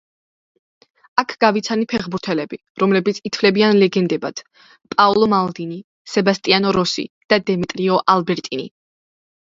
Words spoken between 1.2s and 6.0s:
აქ გავიცანი ფეხბურთელები, რომლებიც ითვლებიან ლეგენდებად: პაოლო მალდინი,